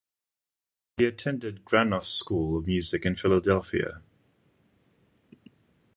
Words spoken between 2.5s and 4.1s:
of Music in Philadelphia.